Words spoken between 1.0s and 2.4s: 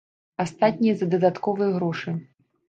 за дадатковыя грошы.